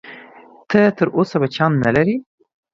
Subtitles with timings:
[0.69, 2.15] ته تر اوسه بچیان نه لرې؟